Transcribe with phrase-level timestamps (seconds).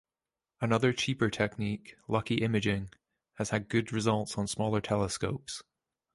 [0.61, 2.89] Another cheaper technique, lucky imaging,
[3.35, 5.61] has had good results on smaller telescopes.